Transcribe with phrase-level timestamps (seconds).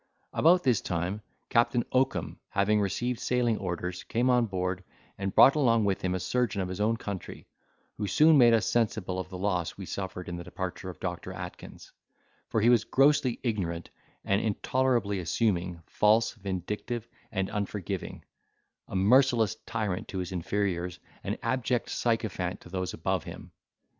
[0.33, 4.83] About this time, Captain Oakum, having received sailing orders, came on board,
[5.15, 7.45] and brought along with him a surgeon of his own country,
[7.97, 11.31] who soon made us sensible of the loss we suffered in the departure of Doctor
[11.31, 11.91] Atkins;
[12.49, 13.91] for he was grossly ignorant,
[14.25, 18.25] and intolerably assuming, false, vindictive, and unforgiving;
[18.87, 23.51] a merciless tyrant to his inferiors, an abject sycophant to those above him.